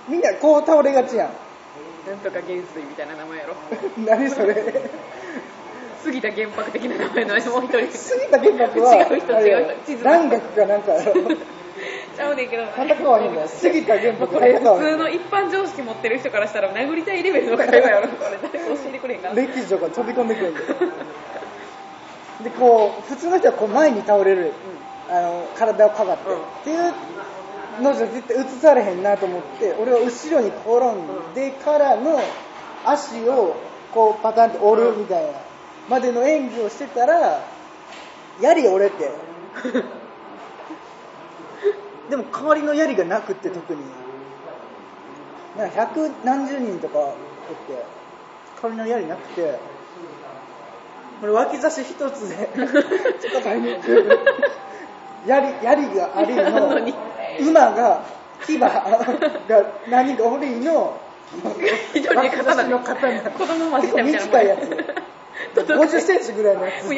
[0.08, 1.30] うみんなこう倒れがちやん。
[2.06, 3.54] なんとか元帥みたいな名前やろ。
[4.04, 4.90] 何それ。
[6.02, 7.90] 杉田玄白的な名前のもう一人。
[7.90, 9.86] 杉田玄白は違う人違う人。
[9.86, 11.12] 地図蘭学かなんかやろ
[12.14, 12.64] ちゃうねんけど。
[12.64, 18.38] 戦わへんの杉田玄白これ普通の一般常識持ってる人からしたら殴りたいレベルの会話やろこれ。
[18.42, 20.60] 誰か教えてくれへんかな歴史とか飛び込んでくるんで
[22.44, 24.52] でこう普通の人はこう前に倒れる、
[25.08, 26.36] あの体をかがって、うん。
[26.36, 32.20] っていうのじゃ絶対映されへんなと思って俺は後ろに転んでからの
[32.84, 33.56] 足を
[33.92, 35.32] こうパタンって折るみたいな。
[35.88, 37.44] までの演技をしてたら
[38.40, 39.10] 槍折れて
[42.10, 43.80] でも代わりの槍がなくって特に。
[45.56, 47.14] なんか百何十人とかおっ
[47.68, 47.84] て
[48.60, 49.58] 代わりの槍なくて
[51.20, 52.48] これ脇差し一つで
[53.22, 54.18] 戦いに行く
[55.26, 56.76] 槍槍がありなの
[57.40, 58.04] 馬が
[58.44, 58.84] 牙が
[59.88, 61.00] 何かおりの
[61.94, 62.30] 一人で。
[62.30, 63.30] 刀しの刀。
[63.30, 64.56] 子供マジ結構でみたいな短いや。
[65.54, 66.88] つ50センチぐらいのやつ。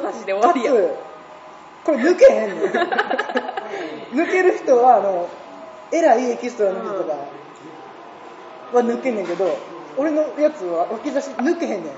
[0.00, 0.72] 差しで終わかりや。
[1.84, 2.72] これ抜けへんねん
[4.14, 5.28] 抜ける人はあの
[5.92, 7.12] 偉いエキストラの人とか
[8.72, 9.58] は抜けんねんけど
[9.96, 11.92] 俺のやつは脇差し抜けへんねん。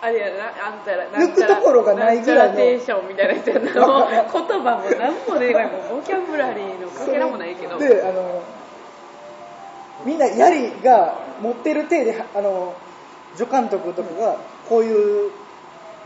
[0.00, 3.60] あれやなあんたら抜くところがないぐらいのテンションみたいなやつやな。
[3.86, 7.78] もう言葉も何も出ないもうボキャブラリーのかけらもないけど。
[7.78, 8.42] であの
[10.04, 12.74] みんな槍が持ってる手であの
[13.34, 14.36] 助監督とかが
[14.68, 15.30] こういう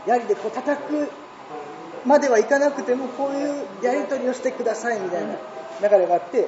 [0.07, 1.11] 槍でこう叩く
[2.05, 5.35] まではいかなくてもこういうやり取りをしてくださいみたいな
[5.81, 6.47] 流れがあって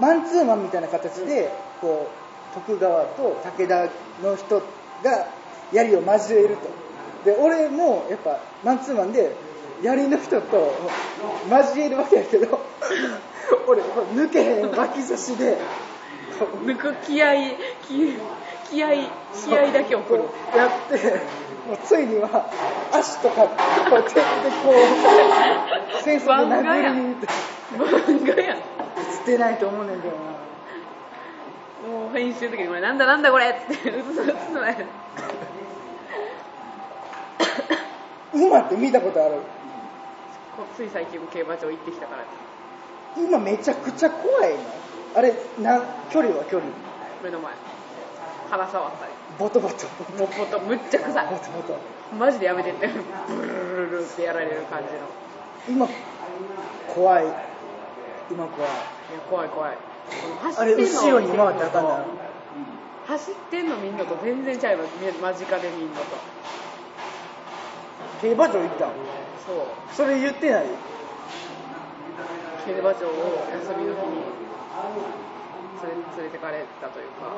[0.00, 3.88] マンツーマンみたいな形でこう徳川と武田
[4.22, 4.60] の人
[5.04, 5.28] が
[5.72, 6.68] 槍を交えると。
[7.24, 9.36] で俺もやっぱマンツーマンで
[9.82, 10.74] 槍の人と
[11.50, 12.60] 交えるわけやけど
[13.68, 15.58] 俺抜けへん脇差しで。
[16.64, 18.16] 抜く気合い気
[18.70, 19.08] 気合い
[19.44, 20.24] 気合だけ送る。
[20.56, 21.20] やって
[21.66, 22.50] もうついには
[22.92, 23.50] 足とかこ
[23.92, 27.26] うやってこう戦争で殴りに行って
[27.76, 30.22] 漫画やん捨てないと思うねんけどな
[31.88, 34.76] もう編集の時にこれなんだなんだこれっつって映す映すのや
[38.32, 39.34] 馬って見たことある
[40.56, 42.24] こつい最近も競馬場行ってきたから。
[43.16, 44.60] 今めちゃくちゃ怖いな
[45.16, 46.70] あれな距離は距離。
[47.24, 47.52] 目の前
[48.50, 49.12] 腹触ったり。
[49.38, 49.86] ボトボト。
[50.18, 51.26] もうほんとむっちゃ臭い。
[51.26, 51.78] ボトボト。
[52.18, 52.72] マジでやめて。
[52.72, 52.88] って
[53.28, 55.86] ブルルルルってやられる感じの。
[55.86, 55.88] 今
[56.92, 57.24] 怖い。
[58.30, 58.70] 今怖い。
[58.70, 58.74] い
[59.14, 59.78] や怖い怖い。
[60.58, 62.04] あれ後ろに回ってあかんな
[63.06, 64.84] 走ってんの見んのと全然ちゃうの
[65.20, 66.02] 間近で見んのと。
[68.20, 68.90] 競馬場行ったん
[69.46, 69.94] そう。
[69.94, 70.66] それ言ってない？
[72.66, 74.20] 競馬場を休みの日に
[75.82, 77.32] 連れ連れてかれたというか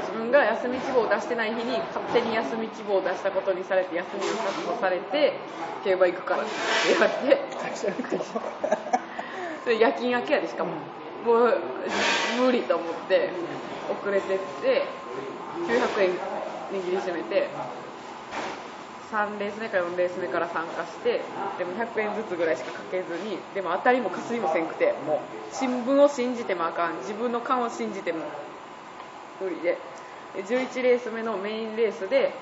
[0.00, 5.34] 自分が休み希望を出してない日に勝手に休み希望を出したことにされて休みを確保されて
[5.84, 6.50] 競馬行くからって
[6.88, 7.44] 言われて。
[9.64, 10.72] それ夜勤明けやでしかも、
[11.24, 11.60] もう
[12.38, 13.30] 無理と思って
[13.90, 14.84] 遅れてって
[15.66, 16.10] 900円
[16.70, 17.48] 握りしめて
[19.10, 21.22] 3レース目か4レース目から参加して
[21.58, 25.18] でも100円ずつぐらいしかかけずにでも当たりもかすりもせんくてもう
[25.54, 28.26] 新聞を信じてもあかん自分の勘を信じても
[29.40, 29.78] 無理で。
[30.34, 32.32] で11レース目のメインレースで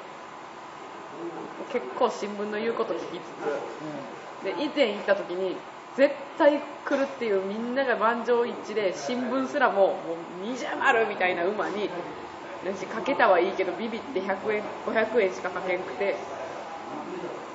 [1.72, 3.22] 結構新聞の言うこと聞きつ
[4.40, 4.44] つ。
[4.44, 5.56] で以前行った時に
[5.96, 9.94] 絶対来るっていうみんなが満場一致で新聞すらもも
[10.44, 11.90] うみじゃまるみたいな馬に
[12.64, 16.16] 私かけたはいいけどビビって100円500円しかかけんくて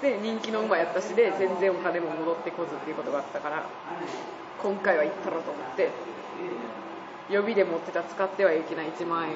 [0.01, 3.65] で人気の馬やったしで全然お金も戻ってこずっていうことがあったから
[4.61, 5.89] 今回は行ったろうと思って
[7.29, 9.35] 予備で持ってた使ってはいけない1万円を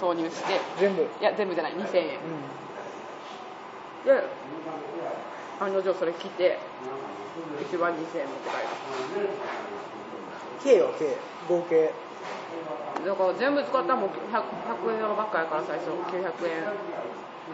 [0.00, 0.60] 投入して。
[0.78, 1.02] 全部。
[1.02, 1.72] いや全部じゃない。
[1.74, 2.18] 2000円。
[4.04, 4.24] うで
[5.60, 6.58] 案の定それ来て
[7.72, 8.56] 1万2000円持って帰
[9.20, 9.28] る。
[9.28, 9.30] ん
[10.62, 11.16] 計よ計。
[11.48, 11.92] 合計。
[13.06, 14.42] だから全部使ったらもう 100,
[14.88, 16.64] 100円玉ばっかやから最初900円。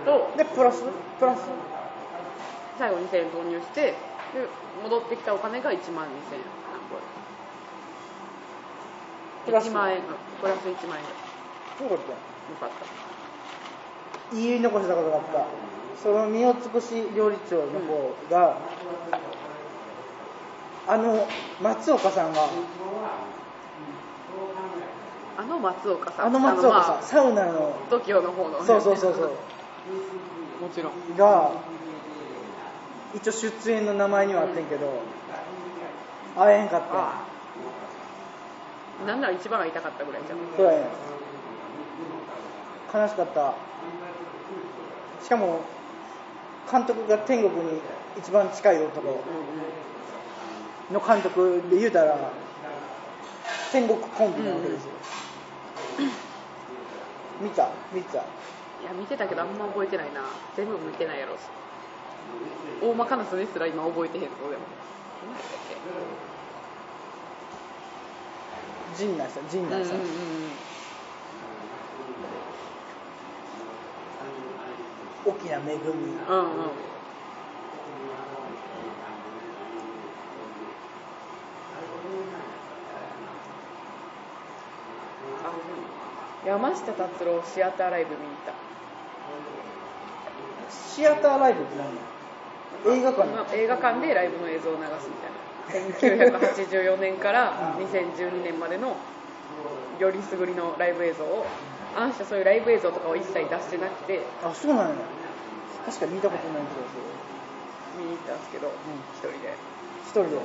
[0.04, 0.84] とでプラス？
[1.18, 1.50] プラス？
[2.78, 3.96] 最後2000円投入してで
[4.82, 6.40] 戻ってきたお金が1万2000円
[9.50, 10.02] プラス1万円うん
[10.40, 11.04] プラス1万円
[11.82, 12.12] よかった。
[12.12, 12.16] よ
[12.60, 14.36] かった。
[14.36, 15.46] 言い残したことがあった。
[16.00, 18.56] その身を尽くし料理長の方が、
[20.86, 21.26] あの
[21.60, 22.48] 松岡さんが
[25.36, 26.26] あの松岡さん。
[26.26, 27.52] あの松岡さん、サウナの
[27.90, 29.30] まあ TOKIO の方のねそうそうそうそう。
[30.62, 31.16] もちろん。
[31.16, 31.50] が
[33.14, 35.02] 一応出演の名前にはあってんけど
[36.36, 36.86] 会えへんかった。
[36.86, 37.39] んああ
[39.06, 40.38] なんなら一番会いたかったぐらいじゃん。
[40.56, 40.86] そうやね
[42.92, 43.54] 悲しかった。
[45.22, 45.60] しかも
[46.70, 47.80] 監督が天国に
[48.18, 49.20] 一番近い男。
[50.90, 52.16] の監督で言うたら
[53.70, 54.90] 天国コンビなわけですよ、
[57.40, 58.18] 見た見た。
[58.18, 58.22] い
[58.84, 60.22] や見てたけどあんま覚えてないな。
[60.56, 61.36] 全部見てないやろ。
[61.36, 61.42] し
[62.82, 64.64] 大まかな数ですら今覚えてへんぞでも。
[65.22, 66.29] 何やったっ
[68.96, 70.50] 陣内さん陣け内さん、うんうんうん。
[75.26, 76.16] 大きな恵みうんうん。
[85.42, 85.52] あ
[86.46, 88.52] 山下達郎シアターライブ見に行った。
[90.70, 91.88] シアターライブって何？
[92.96, 93.28] 映画館？
[93.28, 95.39] 今映画館でライブの映像を流すみたいな
[95.70, 98.96] 1984年から2012年までの
[99.98, 101.46] よりすぐりのライブ映像を
[101.96, 104.94] あの人そういうライブ映像とかを一切出してなくてあそうなんや。
[105.86, 106.96] 確かに見たことない気がす
[107.98, 108.70] 見に行ったんですけどん。
[109.16, 109.48] 一人で。
[109.48, 109.54] る
[110.06, 110.36] 一人で？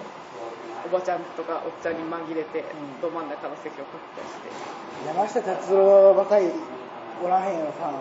[0.86, 2.64] おばちゃんとかおっちゃんに紛れてん。
[3.02, 4.50] ど真ん中の席を確保して。
[5.08, 6.52] 山下達郎ばかり
[7.24, 7.94] おらへんよファン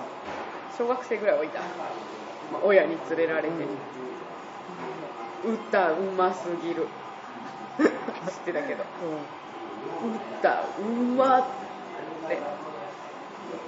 [0.76, 1.66] 小学生ぐらいはいた、ま
[2.58, 3.48] あ、親に連れられて、
[5.44, 6.88] 歌うますぎる
[7.78, 7.86] 知っ
[8.46, 8.84] てたけど。
[10.38, 11.46] 歌うまっ
[12.28, 12.38] て。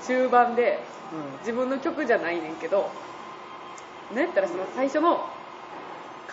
[0.06, 0.84] 中盤で
[1.40, 2.90] 自分の曲じゃないねんけど
[4.14, 5.28] なんやったらその最初の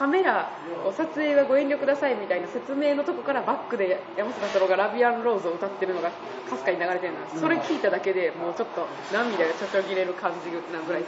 [0.04, 0.52] カメラ
[0.86, 11.04] を撮影はご遠慮くださいみたいな説明のとこからバックで山下達郎が「ラビアンローズ」を歌ってるのがかすかに流れてるのそれ聞いただけでもうちょっと涙がちょちょぎれる感じなぐらい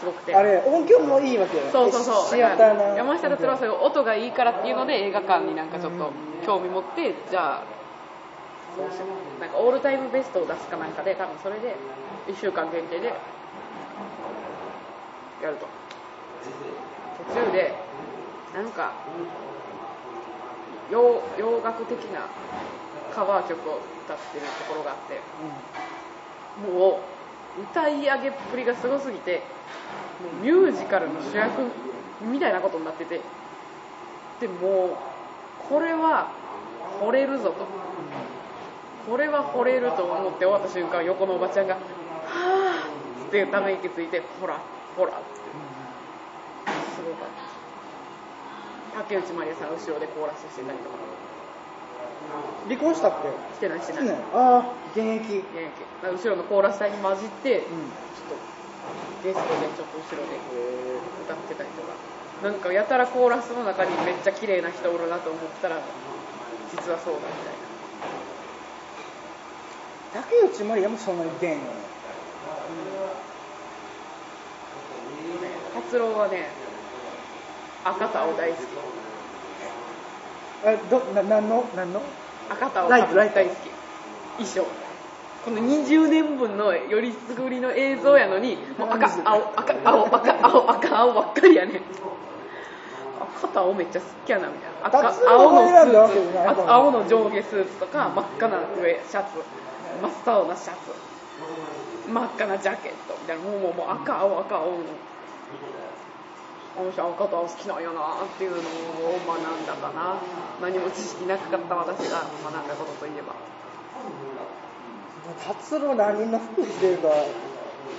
[0.00, 0.34] すごくて。
[0.34, 1.64] あれ音響もいいわけよ。
[1.70, 2.02] そうそう。
[2.02, 6.10] そう山下達郎はそういう音がいいからっていうので映画館になんかちょっと
[6.46, 11.76] 興味持ってじゃあなんかオールタイムベストを出すかなんかで多分それで
[12.28, 13.12] 1週間限定で
[15.42, 15.66] やると。
[17.28, 17.87] 途中で
[18.54, 18.92] なんか
[20.90, 22.26] 洋洋楽的な
[23.14, 25.20] カバー曲を歌ってるところがあって
[26.70, 27.00] も
[27.58, 29.42] う歌い上げっぷりがすごすぎて
[30.22, 31.62] もうミュージカルの主役
[32.22, 33.20] みたいなことになってて
[34.40, 36.32] でもうこれは
[37.00, 37.88] 惚れるぞと。
[39.08, 41.80] これは惚れると思って終わった瞬間横のおばちゃんが「は
[42.28, 42.84] あ」
[43.26, 44.60] ってため息ついて「ほら
[44.94, 45.28] ほら」って。
[46.94, 47.47] すごかった。
[48.98, 50.98] 竹内まりやさん後ろでコーラスしてたりとか。
[52.66, 53.30] 離婚したっけ？
[53.56, 54.04] してないしてない。
[54.04, 54.22] してない。
[54.34, 55.38] ああ現役。
[55.38, 55.72] 現役。
[56.02, 57.88] 後ろのコーラス隊に混じって、うん。
[58.18, 58.42] ちょっと
[59.24, 60.36] ゲストでちょっと後ろで
[61.24, 61.94] 歌ってたりとか。
[62.42, 65.80] なんかやたらコーラスの中にめっちゃ綺麗な人おるなと思ったら
[66.70, 67.52] 実はそうだみたい
[70.22, 70.22] な。
[70.22, 71.62] 竹内まりやもそんなに出んよね
[75.74, 76.48] 達郎はね
[77.90, 78.60] 赤と青大好き。
[80.64, 81.64] あどな何の？
[81.76, 82.02] 何の？
[82.50, 83.34] 赤と青ライトライト。
[83.36, 83.56] 大好き
[84.44, 84.66] 衣装。
[85.44, 91.82] この20年分のよりすぐりの映像やのにもう赤青赤青赤青赤青ばっかりやねん。
[93.42, 94.86] 赤青めっちゃ好きやなみたいな。
[94.88, 94.98] 赤
[95.30, 96.70] 青のスーツ。
[96.70, 99.38] 青の上下スーツとか真っ赤な上シャツ。
[100.02, 100.78] 真っ青なシャツ。
[102.10, 103.16] 真っ赤なジャケット。
[103.22, 103.42] みたいな。
[103.44, 104.78] もうもう赤青赤青の
[106.78, 110.22] あの人赤と青好きなんやなっていうのを学んだかな
[110.62, 113.34] 何も知識なかった私が学んだことといえば
[115.42, 117.08] 達郎何の服着てるか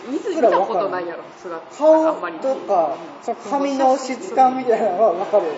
[0.09, 5.49] 見ず見たことないやろ姿顔あんまりとかその髪の質感みたいなのは分かるい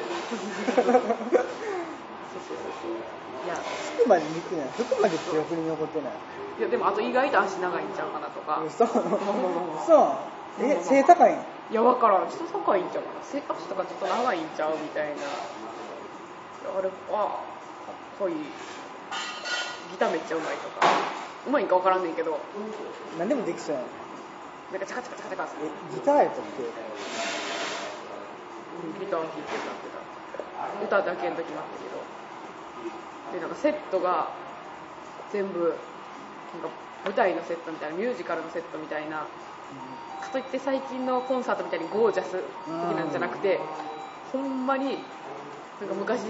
[3.48, 3.56] や
[3.98, 6.14] 服まで見てない服まで記憶に残ってない
[6.58, 8.88] いやでもあと意外と足長いんちゃうかなとかそう
[9.86, 10.04] そ
[10.62, 11.38] うえ背高いん
[11.72, 12.30] いや分からん。
[12.30, 13.24] 人高いんちゃうかな。
[13.24, 15.24] 背足とかちょっと長いんちゃうみたいな。
[15.24, 17.40] あれは
[17.88, 20.86] かっこいいギターめっちゃうまいとか。
[21.48, 22.38] うまいんか分からんねんけど。
[23.18, 23.86] 何でもできそうやん。
[24.76, 26.64] なんかチャカチャカチャカチャカえギターやったっけ？
[29.00, 31.00] ギター弾いて歌ってた。
[31.00, 32.04] 歌だけの時もあったけど。
[33.32, 34.28] でなんかセットが
[35.32, 36.68] 全部なんか
[37.06, 39.26] 舞台のセットみたいなミュージカルのセットみたいな
[40.22, 42.42] かといって最近のコンサートみたいにゴージャス的
[42.96, 43.60] なんじゃなくて
[44.32, 45.00] ほんまに
[45.80, 46.22] なんか昔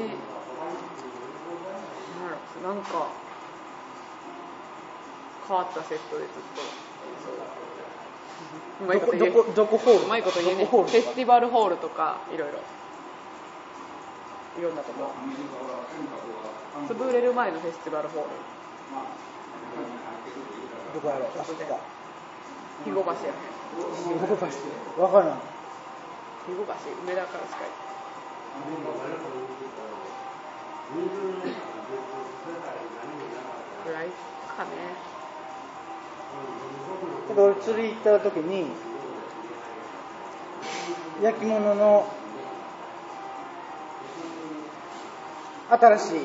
[2.63, 3.07] なんか
[5.47, 6.61] 変わったセットでずっと。
[8.81, 10.05] うまいどこと言えこどこどこホール？
[10.05, 10.65] うまいこと言えね。
[10.65, 12.59] フェスティバルホールとかいろいろ。
[14.59, 15.11] いろんなとこ。
[16.89, 18.29] 潰れる前のフェスティバルホール。
[20.95, 21.29] どこやろう？
[21.39, 21.77] あそこか
[22.83, 23.33] 肥後橋や。
[23.33, 23.61] ね
[24.27, 24.63] 動かして
[24.97, 25.39] 分からん。
[26.45, 27.69] 肥後橋梅田から近い。
[33.85, 34.69] ぐらいかね。
[37.29, 38.67] だから俺釣り行った時に
[41.21, 42.07] 焼き物の
[45.69, 46.19] 新しい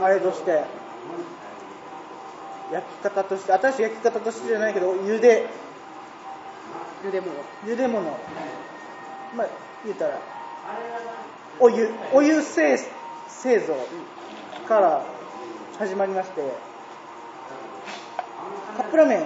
[0.00, 0.64] あれとして
[2.72, 5.46] 焼き方として新しい焼き方としてじゃないけど茹で。
[7.04, 7.32] 茹で物。
[7.64, 8.02] 茹で物。
[9.36, 9.48] まあ
[9.84, 10.18] 言ったら
[11.60, 11.90] お湯。
[12.12, 12.78] お湯製
[13.28, 13.74] 製造
[14.68, 15.04] から
[15.78, 16.42] 始まりまして
[18.76, 19.22] カップラーメン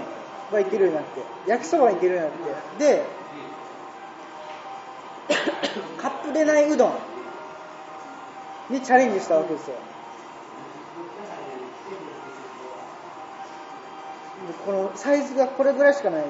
[0.53, 2.33] はいけるようになって焼きそばはいけるようになっ
[2.79, 3.05] てで
[5.99, 6.93] カップでないうどん
[8.71, 9.77] にチャレンジしたわけですよ
[14.65, 16.25] このサイズがこれぐらいしかない。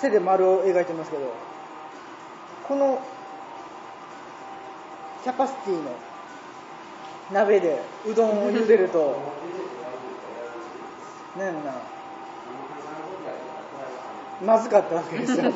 [0.00, 1.32] 手で丸を描いてますけど
[2.68, 3.00] この
[5.24, 5.90] キャパシティの
[7.32, 9.16] 鍋でうどんを茹でると
[11.38, 11.72] なんやろな。
[14.44, 15.52] まずかったわけですよ。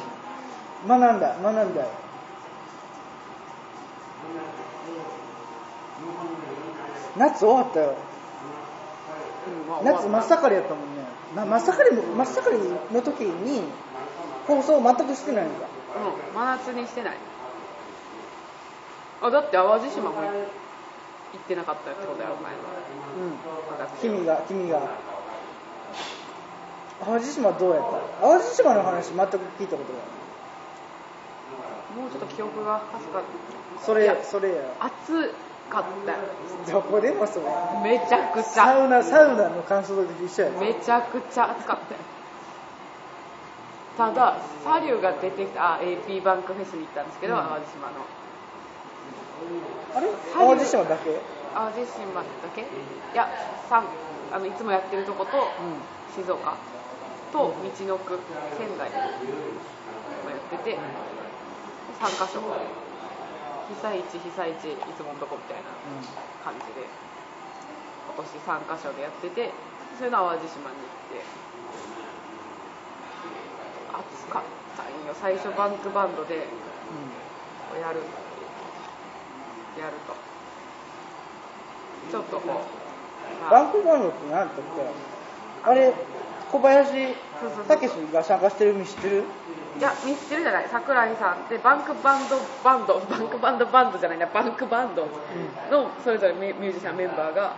[0.88, 1.80] 学んだ学んだ。
[1.82, 1.86] よ
[7.16, 7.94] 夏終わったよ
[9.84, 12.58] 夏真っ盛りやったもんね、ま、真っ盛りも真っ盛り
[12.94, 13.62] の時に
[14.46, 15.66] 放送全くしてないのか。
[15.96, 17.16] うん真夏にしてない。
[19.22, 20.28] あだって淡路島も行
[21.36, 22.58] ってなかったってことやろ前は。
[23.18, 23.38] うん。
[24.00, 24.80] 君が君が。
[27.04, 27.84] 淡路島どうやっ
[28.20, 28.26] た？
[28.26, 30.02] 淡路島の話全く聞いたことない。
[32.00, 33.00] もうちょっと記憶がかっ
[33.78, 33.84] た。
[33.84, 34.56] それそれや。
[34.80, 35.34] 暑
[35.70, 36.18] かったよ
[36.70, 37.44] どこでもそう
[37.82, 40.50] めちゃくちサゃウナサウナの感想と一緒や。
[40.60, 42.00] めちゃくちゃ暑かったよ
[43.96, 47.40] ただサリューが出てきたあ AP バンクフェスに行ったんですけど、うん。
[47.40, 48.06] 淡路島の。
[49.94, 50.08] あれ？
[50.32, 51.20] 淡路島だけ？
[51.52, 52.62] 淡路島だけ？
[52.62, 52.64] い
[53.14, 53.28] や
[53.68, 53.84] 三
[54.32, 55.40] あのいつもやってるとことう
[56.14, 56.56] 静岡
[57.32, 57.52] と道
[57.86, 58.18] の区
[58.56, 59.02] 仙台もや
[60.36, 60.78] ってて
[62.00, 62.40] 3カ所
[63.70, 65.70] 被災地被災地いつものとこみたいな
[66.42, 66.84] 感じで
[68.10, 68.26] 今年
[68.66, 69.50] 3カ所でやってて
[69.98, 71.22] それの淡路島に行って
[73.94, 74.42] 暑かっ
[74.76, 75.14] たんよ。
[75.14, 76.42] 最初バンクバンドでんう
[77.80, 78.00] やる
[79.78, 80.14] やると。
[82.10, 84.64] ちょっとこう、バンクバンドって何だったっ
[85.64, 85.92] けあれ
[86.50, 86.92] 小林
[87.68, 89.24] 武史が参加してる海知ってる？
[89.80, 90.68] いやミスチルじゃない？
[90.70, 94.26] 桜井さんでバンクバンドバンドバンクバンドバンドじゃないな。
[94.26, 95.08] バンクバンド
[95.70, 97.56] のそれぞれミュージシャンメンバーが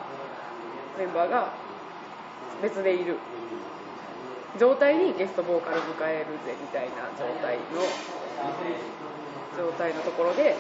[0.96, 1.50] メンバーが
[2.62, 3.18] 別でいる。
[4.60, 7.82] 状態にゲストボーカル迎えるぜみたいな状態の
[9.56, 10.54] 状態のところで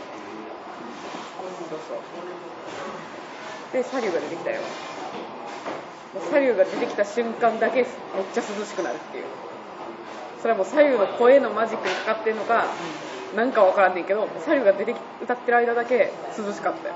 [1.68, 1.98] そうそう。
[3.72, 4.62] でサリューが出てきたよ。
[6.16, 7.86] うサリューが出てきた瞬間だけめっ
[8.34, 9.51] ちゃ涼しくなるっていう。
[10.42, 12.66] それはもう左右の声のマジックにかかってんのか、
[13.36, 16.88] なんかわからんねんけどサリューが出てき歌ってる間だけ涼しかった。
[16.88, 16.94] よ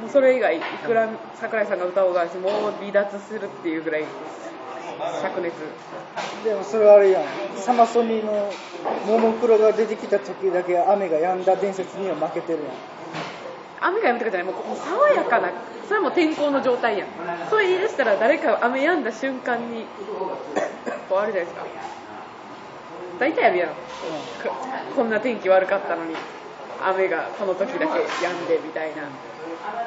[0.00, 5.54] もうそれ以外いくら桜井さんが歌おうがしもう離脱するっていうぐらい灼熱。
[6.44, 7.24] でもそれはあれやん。
[7.56, 8.52] サマソニの
[9.06, 12.70] ももクロが出てきた時だけ雨が止んだ伝説には負けてるやん。
[13.80, 14.52] 雨が止むとかじゃない。
[14.52, 15.50] もうもう爽やかな
[15.88, 17.08] それはもう天候の状態やん。
[17.50, 19.86] それ言い出したら誰か雨止んだ瞬間に
[21.08, 21.66] こうあるじゃないですか
[23.18, 23.68] 大体あるやん。
[23.70, 23.74] こ
[24.94, 26.14] こんな天気悪かったのに
[26.82, 29.04] 雨がこの時だけ止んでみたいな。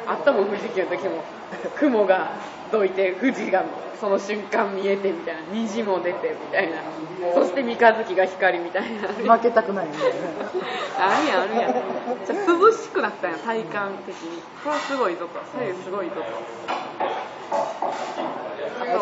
[0.08, 1.24] あったもん富士急の時も。
[1.80, 2.32] 雲が
[2.72, 3.64] どいて富士が
[4.00, 5.42] その瞬間見えてみたいな。
[5.52, 6.78] 虹も出てみたいな。
[7.34, 8.84] そして三日月が光みたい
[9.26, 9.36] な。
[9.36, 10.20] 負けたくないんだよね。
[10.98, 11.74] あるやんあるやん。
[12.26, 14.42] じゃあ涼しくなったんや体感的に。
[14.64, 15.40] これはすごいぞと。
[15.58, 16.22] 左右すごいぞと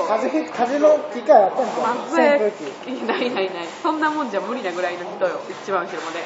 [0.07, 1.71] 風吹風の機会あったんか
[2.09, 2.39] 風
[3.05, 3.67] ないないない。
[3.83, 5.41] そんなもんじゃ無理なぐらいの人よ。
[5.49, 6.23] 一番後ろまで。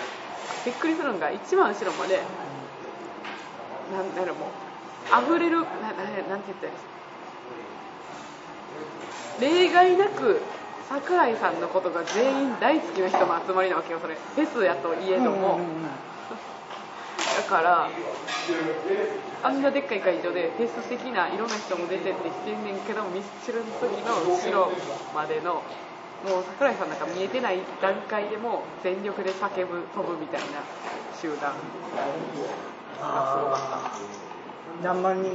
[0.66, 2.20] びっくりするんが一番後ろまで。
[3.92, 4.50] なんだろうもう。
[5.26, 5.68] 溢れるなな
[6.30, 6.72] なんて言ったら
[9.42, 10.42] 例外なく
[10.88, 14.16] 桜井さんのことが全員大好きな人の集まりなわけよそれ。
[14.16, 16.11] フェスやといえども、うんうんうん
[17.36, 17.90] だから
[19.44, 24.72] あんなでっかい会場でフェス的ないろんな人も出てってしてんねんけどミスチルの時の後ろ
[25.14, 25.64] までの
[26.24, 30.62] もう桜井さんなんか見えてない段階でも全力で叫ぶ飛ぶみたいな
[31.20, 31.54] 集団。
[33.02, 35.32] あー何万人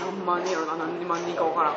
[0.00, 1.74] 何万人やろな何万人か分からん。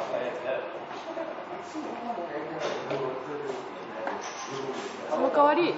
[5.10, 5.74] その代わり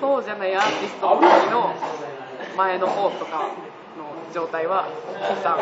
[0.00, 1.74] そうじゃないアーティストの時の
[2.58, 3.54] 前の方とか
[3.96, 4.88] の状態は
[5.30, 5.58] 悲惨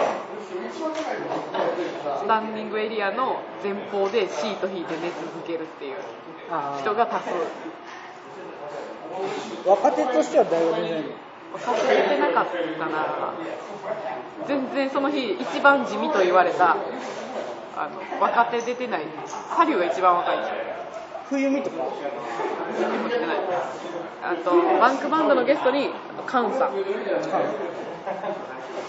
[2.18, 5.97] スタンディングエリアの前方でシート引いて寝続けるっていう
[6.51, 7.28] あ人が多数。
[7.28, 7.32] ー
[9.68, 11.09] 若手としては誰が出ないの
[11.59, 12.47] させてなかっ
[12.78, 13.34] たな
[14.47, 16.76] 全然その日一番地味と言われた
[17.76, 19.03] あの若手出てない
[19.55, 20.55] サリューが一番若いんですよ
[21.29, 21.77] 冬美とか？
[24.22, 24.51] あと
[24.81, 25.91] バンクバンドのゲストに
[26.27, 26.72] カンさん。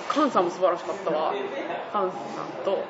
[0.08, 1.34] カンさんも素晴らしかったわ。
[1.92, 2.22] カンさん
[2.64, 2.84] と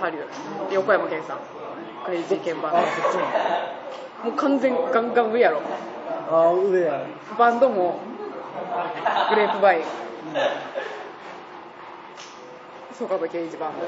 [0.00, 1.38] サリューで横山健さん。
[2.04, 2.84] クレイジーケンバンドも。
[4.24, 5.60] もう完全ガンガン上やろ。
[6.30, 7.06] あー上や。
[7.38, 8.00] バンドも
[9.30, 9.82] グレープバイ
[12.96, 13.86] ン曽我部圭一バンド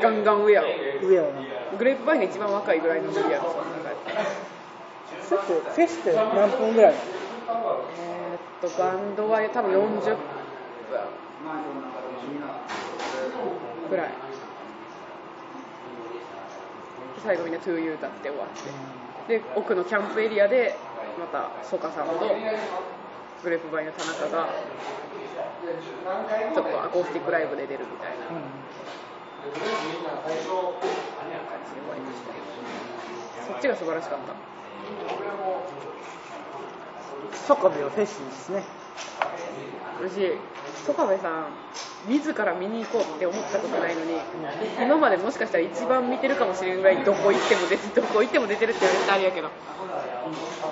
[0.00, 0.68] ガンガン上やろ。
[1.02, 1.28] 上やな。
[1.76, 4.12] グレープバインが一番若いぐらいのノリやろその中やった。
[4.14, 4.24] ら
[5.28, 6.94] それってフェスって何分ぐらい？
[6.94, 10.16] えーっとバンドは多分40分
[13.90, 14.10] ぐらい。
[17.24, 18.48] 最後みんな To You 歌って終わっ
[19.28, 19.38] て。
[19.38, 20.76] で奥のキャンプエリアで
[21.18, 22.18] またソカさんと
[23.44, 24.48] グレープバインの田中が
[25.62, 28.26] ちょっとアコースティックライブで出るみたいな。
[28.26, 28.42] うん。
[31.46, 34.34] 感じで終わりましたそっちが素晴らしかった
[37.46, 38.62] ソカベはフェスですね。
[40.00, 40.32] 嬉しい。
[40.86, 41.46] 曽我部さん
[42.08, 44.18] 自ら見に行こうって思ったことないのに
[44.80, 49.50] 今までもしかしたら一番見てるかもしれんぐらいどこ行っても出て どこ行っても出てるって言われてあれやけど。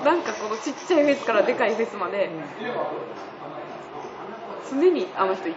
[0.05, 2.31] なんかこのちっちゃいフェスからでかいフェスまで
[4.71, 5.57] 常にあの人いる。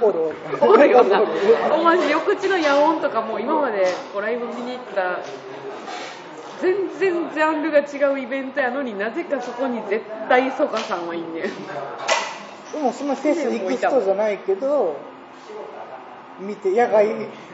[0.00, 1.34] おるおるおるよなおるお
[1.68, 5.20] るおマジ横地の野音とかも今までこうライブ見に行った。
[6.60, 11.42] 全然ジャンルが違うイベントやのになぜかそこに絶対ソカさんはいんねん。
[11.42, 11.48] で
[12.80, 14.96] もそのフェス行く人じゃないけど
[16.38, 17.08] 見て野外イ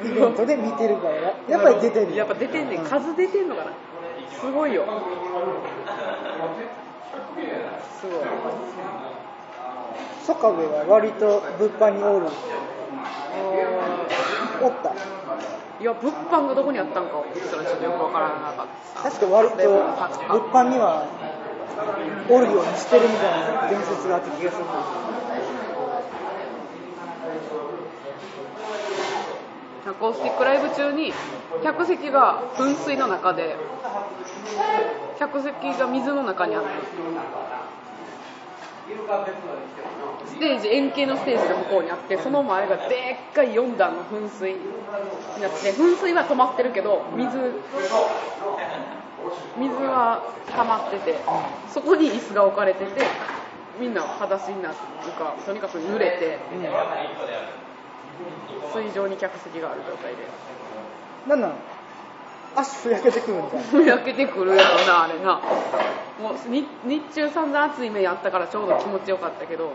[0.05, 1.15] ベントで見てるから
[1.49, 2.83] やっぱり出てるやっぱ出てんねん。
[2.85, 3.73] う数出てんのかな。
[4.39, 4.85] すごいよ。
[7.99, 8.21] すごい
[10.29, 12.27] ソカベは割と物販におる。
[14.61, 14.93] おった。
[15.81, 19.09] いや物販がどこにあったんかちょっとよくわからなかった。
[19.09, 21.09] 確か割と物販には
[22.29, 24.65] おるようにしてるみたいな伝説があった気がする
[29.89, 31.15] アコースティックライブ中に
[31.65, 33.57] 客席が噴水の中で
[35.19, 36.69] 客席が水の中にあって
[40.27, 44.59] ステージ円形のステージが向こうにあってその前がでっかい4段の噴水に
[45.43, 47.29] なってて噴水は止まってるけど水
[49.59, 51.17] 水は溜まってて
[51.69, 53.03] そこに椅子が置かれてて
[53.79, 54.75] みんな裸足になる
[55.19, 56.39] かとにかく濡れて
[58.75, 60.19] 水上に客席がある状態で。
[61.27, 61.53] なんなん
[62.57, 63.65] 足ふやけてくるみたいな。
[63.65, 65.41] ふやけてくるやろなあれな。
[66.21, 69.73] もう日日中散々暑い目やったからちょうど気持ちよかったけど、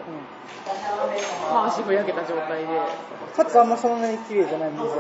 [1.52, 2.68] まあ、足ふやけた状態で。
[3.36, 4.92] かつあんまそんなに綺麗じゃない水や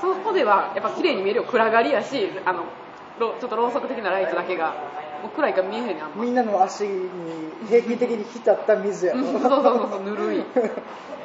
[0.00, 1.44] そこではやっぱ綺麗に見えるよ。
[1.44, 2.64] 暗がりやしあの
[3.20, 4.74] ろちょっとろうそく的なライトだけが
[5.22, 7.08] もう暗いから見えへんねんみんなの足に
[7.68, 10.44] 平均的に浸った水やろうんそうそうそうそうぬるい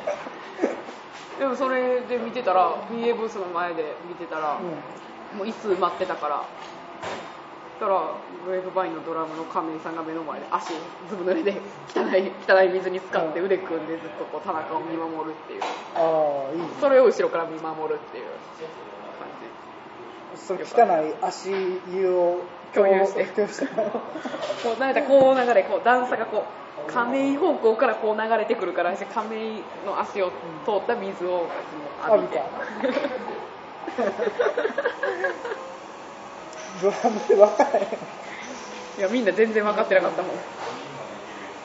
[1.39, 4.59] でもそれで見てたら PA ブースの前で見てたら、
[5.36, 6.45] もう椅子埋まってたから。
[7.75, 7.95] そしたら
[8.47, 10.71] ウェーブバインのドラムの亀井さんが目の前で足
[11.09, 11.59] ずぶ濡れで
[11.93, 15.61] 汚い汚い水に浸かって腕組んでずっとこう田中を見守るっていう。
[15.93, 18.25] ああいいそれを後ろから見守るっていう。
[19.19, 19.27] 感
[20.38, 21.51] その汚い足
[21.93, 23.25] 湯を共有して。
[24.63, 30.32] こうなんかこう流れこう段差がこう亀井方向からこう流れてくるから亀井の足を
[30.65, 31.47] 通った水を
[32.07, 32.41] 浴びて
[36.82, 37.88] ドラムで分からへんい
[39.01, 40.32] やみんな全然分かってなかったもん。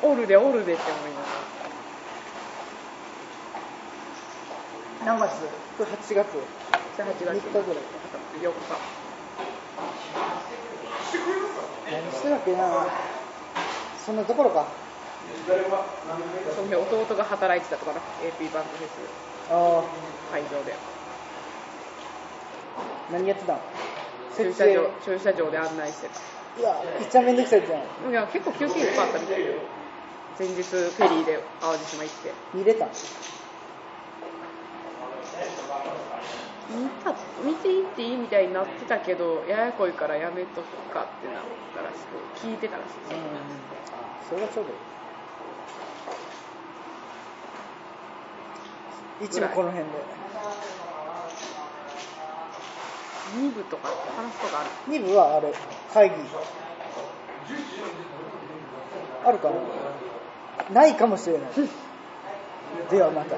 [0.03, 1.27] おるでおるでって思いなが
[5.19, 5.43] 何月？
[5.77, 6.15] これ8月？
[6.15, 7.23] ら8 3月日。
[7.27, 7.37] ぐらい
[8.41, 8.57] 4日
[11.93, 12.87] 何してるわけな
[14.05, 14.67] そんなところか
[16.55, 18.91] その日弟が働いてたとかな AP バンドフェス。
[19.51, 19.85] ああ
[20.33, 20.75] 会場で。
[23.13, 23.59] 何やってたん？
[24.37, 26.21] 駐車場駐車場で案内してた。
[26.61, 28.11] いやめっちゃめんどくさいじゃん。
[28.11, 29.43] いや結構休憩いっぱいあったみたい。
[29.43, 29.59] で
[30.39, 32.33] 前日フェリーで淡路島行って。
[32.55, 32.87] 見れた？
[32.87, 32.89] ん
[36.71, 37.15] 見た
[37.45, 41.43] 見ていっていいみたいになってたけどややこいからやめとくかってなっ
[41.75, 43.15] たらしく聞いてたらしい。
[43.15, 43.21] うん。
[44.29, 44.77] それがちょうどいい
[49.23, 50.21] 一部この辺で。
[53.37, 55.53] 2部とかってとかある？2部はあれ
[55.95, 56.17] 会議。
[59.25, 59.51] あるか
[60.71, 60.83] な？
[60.83, 61.51] ないかもしれない。
[62.91, 63.37] ではまた